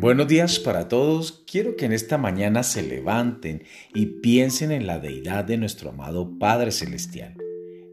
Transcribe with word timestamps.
Buenos 0.00 0.28
días 0.28 0.60
para 0.60 0.86
todos. 0.86 1.42
Quiero 1.50 1.74
que 1.74 1.84
en 1.84 1.92
esta 1.92 2.18
mañana 2.18 2.62
se 2.62 2.84
levanten 2.84 3.64
y 3.92 4.06
piensen 4.06 4.70
en 4.70 4.86
la 4.86 5.00
deidad 5.00 5.44
de 5.44 5.56
nuestro 5.56 5.90
amado 5.90 6.38
Padre 6.38 6.70
Celestial. 6.70 7.36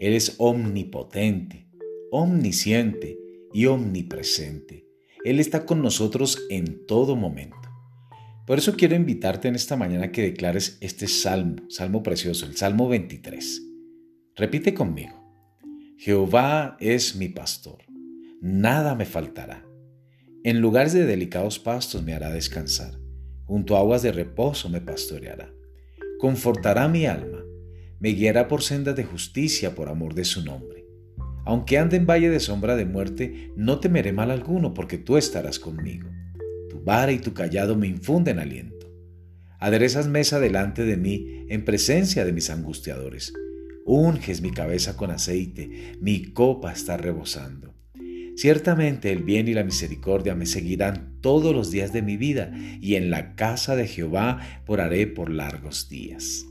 Él 0.00 0.12
es 0.12 0.34
omnipotente, 0.36 1.66
omnisciente 2.10 3.18
y 3.54 3.64
omnipresente. 3.64 4.86
Él 5.24 5.40
está 5.40 5.64
con 5.64 5.80
nosotros 5.80 6.44
en 6.50 6.84
todo 6.84 7.16
momento. 7.16 7.56
Por 8.46 8.58
eso 8.58 8.74
quiero 8.76 8.94
invitarte 8.94 9.48
en 9.48 9.54
esta 9.54 9.74
mañana 9.74 10.12
que 10.12 10.20
declares 10.20 10.76
este 10.82 11.08
salmo, 11.08 11.56
salmo 11.70 12.02
precioso, 12.02 12.44
el 12.44 12.54
Salmo 12.54 12.86
23. 12.86 13.62
Repite 14.36 14.74
conmigo. 14.74 15.24
Jehová 15.96 16.76
es 16.80 17.16
mi 17.16 17.30
pastor, 17.30 17.78
nada 18.42 18.94
me 18.94 19.06
faltará. 19.06 19.64
En 20.46 20.60
lugares 20.60 20.92
de 20.92 21.06
delicados 21.06 21.58
pastos 21.58 22.02
me 22.02 22.12
hará 22.12 22.30
descansar, 22.30 23.00
junto 23.46 23.76
a 23.76 23.78
aguas 23.78 24.02
de 24.02 24.12
reposo 24.12 24.68
me 24.68 24.82
pastoreará. 24.82 25.50
Confortará 26.18 26.86
mi 26.86 27.06
alma, 27.06 27.42
me 27.98 28.10
guiará 28.10 28.46
por 28.46 28.62
sendas 28.62 28.94
de 28.94 29.04
justicia 29.04 29.74
por 29.74 29.88
amor 29.88 30.12
de 30.12 30.26
su 30.26 30.44
nombre. 30.44 30.84
Aunque 31.46 31.78
ande 31.78 31.96
en 31.96 32.04
valle 32.04 32.28
de 32.28 32.40
sombra 32.40 32.76
de 32.76 32.84
muerte, 32.84 33.52
no 33.56 33.80
temeré 33.80 34.12
mal 34.12 34.30
alguno, 34.30 34.74
porque 34.74 34.98
tú 34.98 35.16
estarás 35.16 35.58
conmigo. 35.58 36.10
Tu 36.68 36.78
vara 36.84 37.12
y 37.12 37.20
tu 37.20 37.32
callado 37.32 37.74
me 37.74 37.86
infunden 37.86 38.38
aliento. 38.38 38.92
Aderezas 39.60 40.08
mesa 40.08 40.40
delante 40.40 40.84
de 40.84 40.98
mí 40.98 41.46
en 41.48 41.64
presencia 41.64 42.22
de 42.26 42.34
mis 42.34 42.50
angustiadores. 42.50 43.32
Unges 43.86 44.42
mi 44.42 44.50
cabeza 44.50 44.94
con 44.94 45.10
aceite, 45.10 45.96
mi 46.02 46.34
copa 46.34 46.70
está 46.70 46.98
rebosando. 46.98 47.73
Ciertamente 48.36 49.12
el 49.12 49.22
bien 49.22 49.46
y 49.46 49.54
la 49.54 49.62
misericordia 49.62 50.34
me 50.34 50.46
seguirán 50.46 51.18
todos 51.20 51.54
los 51.54 51.70
días 51.70 51.92
de 51.92 52.02
mi 52.02 52.16
vida, 52.16 52.52
y 52.80 52.96
en 52.96 53.10
la 53.10 53.34
casa 53.36 53.76
de 53.76 53.86
Jehová 53.86 54.40
poraré 54.66 55.06
por 55.06 55.30
largos 55.30 55.88
días. 55.88 56.46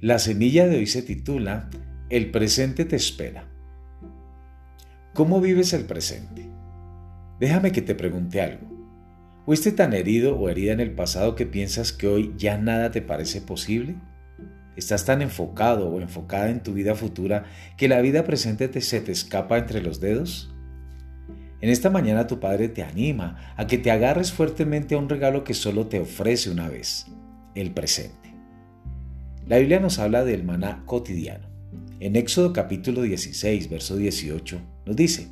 La 0.00 0.18
semilla 0.18 0.66
de 0.66 0.76
hoy 0.76 0.86
se 0.86 1.02
titula 1.02 1.68
El 2.10 2.30
presente 2.30 2.84
te 2.84 2.96
espera. 2.96 3.48
¿Cómo 5.14 5.40
vives 5.40 5.72
el 5.72 5.84
presente? 5.84 6.48
Déjame 7.40 7.72
que 7.72 7.82
te 7.82 7.94
pregunte 7.94 8.40
algo. 8.40 8.66
¿Fuiste 9.44 9.72
tan 9.72 9.92
herido 9.92 10.36
o 10.36 10.48
herida 10.48 10.72
en 10.72 10.80
el 10.80 10.92
pasado 10.92 11.34
que 11.34 11.46
piensas 11.46 11.92
que 11.92 12.06
hoy 12.06 12.34
ya 12.36 12.58
nada 12.58 12.90
te 12.90 13.00
parece 13.00 13.40
posible? 13.40 13.96
¿Estás 14.76 15.06
tan 15.06 15.22
enfocado 15.22 15.88
o 15.88 16.00
enfocada 16.00 16.50
en 16.50 16.62
tu 16.62 16.74
vida 16.74 16.94
futura 16.94 17.44
que 17.78 17.88
la 17.88 18.00
vida 18.02 18.24
presente 18.24 18.68
te, 18.68 18.82
se 18.82 19.00
te 19.00 19.10
escapa 19.10 19.56
entre 19.56 19.80
los 19.80 20.00
dedos? 20.00 20.54
En 21.62 21.70
esta 21.70 21.88
mañana 21.88 22.26
tu 22.26 22.38
Padre 22.38 22.68
te 22.68 22.82
anima 22.82 23.54
a 23.56 23.66
que 23.66 23.78
te 23.78 23.90
agarres 23.90 24.32
fuertemente 24.32 24.94
a 24.94 24.98
un 24.98 25.08
regalo 25.08 25.44
que 25.44 25.54
solo 25.54 25.86
te 25.86 25.98
ofrece 25.98 26.50
una 26.50 26.68
vez, 26.68 27.06
el 27.54 27.72
presente. 27.72 28.34
La 29.46 29.58
Biblia 29.58 29.80
nos 29.80 29.98
habla 29.98 30.24
del 30.24 30.44
maná 30.44 30.82
cotidiano. 30.84 31.48
En 31.98 32.14
Éxodo 32.14 32.52
capítulo 32.52 33.00
16, 33.00 33.70
verso 33.70 33.96
18, 33.96 34.60
nos 34.84 34.96
dice, 34.96 35.28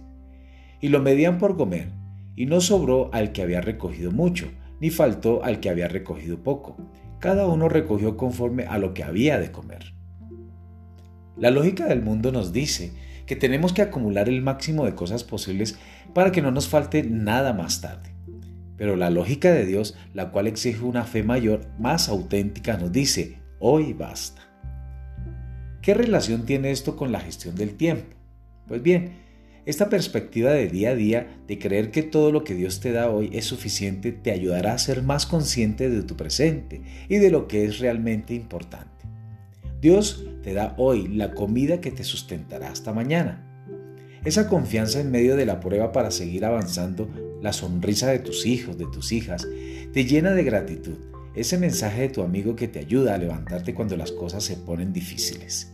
y 0.80 0.88
lo 0.88 1.02
medían 1.02 1.36
por 1.36 1.58
comer, 1.58 1.88
y 2.34 2.46
no 2.46 2.62
sobró 2.62 3.10
al 3.12 3.32
que 3.32 3.42
había 3.42 3.60
recogido 3.60 4.10
mucho, 4.10 4.50
ni 4.80 4.88
faltó 4.88 5.44
al 5.44 5.60
que 5.60 5.68
había 5.68 5.88
recogido 5.88 6.42
poco. 6.42 6.76
Cada 7.24 7.46
uno 7.46 7.70
recogió 7.70 8.18
conforme 8.18 8.66
a 8.66 8.76
lo 8.76 8.92
que 8.92 9.02
había 9.02 9.38
de 9.38 9.50
comer. 9.50 9.94
La 11.38 11.50
lógica 11.50 11.86
del 11.86 12.02
mundo 12.02 12.32
nos 12.32 12.52
dice 12.52 12.92
que 13.24 13.34
tenemos 13.34 13.72
que 13.72 13.80
acumular 13.80 14.28
el 14.28 14.42
máximo 14.42 14.84
de 14.84 14.94
cosas 14.94 15.24
posibles 15.24 15.78
para 16.12 16.32
que 16.32 16.42
no 16.42 16.50
nos 16.50 16.68
falte 16.68 17.02
nada 17.02 17.54
más 17.54 17.80
tarde. 17.80 18.14
Pero 18.76 18.96
la 18.96 19.08
lógica 19.08 19.50
de 19.52 19.64
Dios, 19.64 19.96
la 20.12 20.32
cual 20.32 20.46
exige 20.46 20.84
una 20.84 21.04
fe 21.04 21.22
mayor, 21.22 21.66
más 21.78 22.10
auténtica, 22.10 22.76
nos 22.76 22.92
dice, 22.92 23.38
hoy 23.58 23.94
basta. 23.94 24.42
¿Qué 25.80 25.94
relación 25.94 26.44
tiene 26.44 26.72
esto 26.72 26.94
con 26.94 27.10
la 27.10 27.20
gestión 27.20 27.54
del 27.54 27.74
tiempo? 27.78 28.14
Pues 28.68 28.82
bien, 28.82 29.23
esta 29.66 29.88
perspectiva 29.88 30.52
de 30.52 30.68
día 30.68 30.90
a 30.90 30.94
día, 30.94 31.38
de 31.46 31.58
creer 31.58 31.90
que 31.90 32.02
todo 32.02 32.30
lo 32.32 32.44
que 32.44 32.54
Dios 32.54 32.80
te 32.80 32.92
da 32.92 33.10
hoy 33.10 33.30
es 33.32 33.46
suficiente, 33.46 34.12
te 34.12 34.30
ayudará 34.30 34.74
a 34.74 34.78
ser 34.78 35.02
más 35.02 35.24
consciente 35.24 35.88
de 35.88 36.02
tu 36.02 36.16
presente 36.16 36.82
y 37.08 37.16
de 37.16 37.30
lo 37.30 37.48
que 37.48 37.64
es 37.64 37.78
realmente 37.78 38.34
importante. 38.34 38.90
Dios 39.80 40.26
te 40.42 40.52
da 40.52 40.74
hoy 40.76 41.08
la 41.08 41.32
comida 41.32 41.80
que 41.80 41.90
te 41.90 42.04
sustentará 42.04 42.70
hasta 42.70 42.92
mañana. 42.92 43.50
Esa 44.24 44.48
confianza 44.48 45.00
en 45.00 45.10
medio 45.10 45.36
de 45.36 45.46
la 45.46 45.60
prueba 45.60 45.92
para 45.92 46.10
seguir 46.10 46.44
avanzando, 46.44 47.08
la 47.42 47.52
sonrisa 47.52 48.10
de 48.10 48.18
tus 48.18 48.46
hijos, 48.46 48.78
de 48.78 48.86
tus 48.86 49.12
hijas, 49.12 49.46
te 49.92 50.04
llena 50.04 50.32
de 50.32 50.44
gratitud. 50.44 50.96
Ese 51.34 51.58
mensaje 51.58 52.02
de 52.02 52.08
tu 52.10 52.22
amigo 52.22 52.54
que 52.54 52.68
te 52.68 52.78
ayuda 52.78 53.14
a 53.14 53.18
levantarte 53.18 53.74
cuando 53.74 53.96
las 53.96 54.12
cosas 54.12 54.44
se 54.44 54.56
ponen 54.56 54.92
difíciles. 54.92 55.72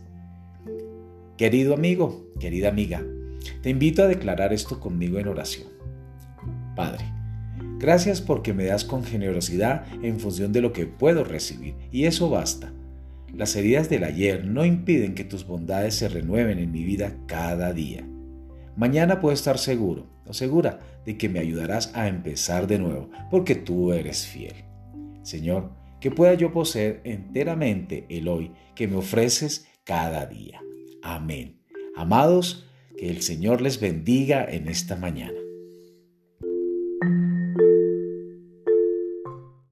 Querido 1.37 1.73
amigo, 1.73 2.27
querida 2.39 2.69
amiga, 2.69 3.05
te 3.61 3.69
invito 3.69 4.03
a 4.03 4.07
declarar 4.07 4.53
esto 4.53 4.79
conmigo 4.79 5.19
en 5.19 5.27
oración. 5.27 5.67
Padre, 6.75 7.05
gracias 7.79 8.21
porque 8.21 8.53
me 8.53 8.65
das 8.65 8.85
con 8.85 9.03
generosidad 9.03 9.85
en 10.03 10.19
función 10.19 10.51
de 10.51 10.61
lo 10.61 10.73
que 10.73 10.85
puedo 10.85 11.23
recibir, 11.23 11.75
y 11.91 12.05
eso 12.05 12.29
basta 12.29 12.71
las 13.33 13.55
heridas 13.55 13.89
del 13.89 14.03
ayer 14.03 14.45
no 14.45 14.65
impiden 14.65 15.15
que 15.15 15.23
tus 15.23 15.45
bondades 15.45 15.95
se 15.95 16.09
renueven 16.09 16.59
en 16.59 16.71
mi 16.71 16.83
vida 16.83 17.15
cada 17.27 17.71
día. 17.71 18.05
Mañana 18.75 19.21
puedo 19.21 19.33
estar 19.33 19.57
seguro 19.57 20.07
o 20.25 20.33
segura 20.33 20.81
de 21.05 21.17
que 21.17 21.29
me 21.29 21.39
ayudarás 21.39 21.95
a 21.95 22.07
empezar 22.07 22.67
de 22.67 22.77
nuevo, 22.77 23.09
porque 23.29 23.55
tú 23.55 23.93
eres 23.93 24.27
fiel. 24.27 24.65
Señor, 25.23 25.71
que 26.01 26.11
pueda 26.11 26.33
yo 26.33 26.51
poseer 26.51 27.01
enteramente 27.05 28.05
el 28.09 28.27
hoy 28.27 28.51
que 28.75 28.87
me 28.87 28.97
ofreces 28.97 29.67
cada 29.85 30.25
día. 30.25 30.61
Amén. 31.01 31.61
Amados, 31.95 32.69
que 32.97 33.09
el 33.09 33.21
Señor 33.21 33.61
les 33.61 33.79
bendiga 33.79 34.45
en 34.45 34.67
esta 34.67 34.95
mañana. 34.95 35.50